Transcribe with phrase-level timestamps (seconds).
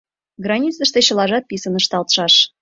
[0.45, 2.33] Границыште чылажат писын ышталтшаш.